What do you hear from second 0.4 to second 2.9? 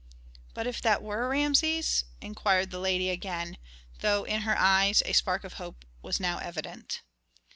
"But if that were Rameses?" inquired the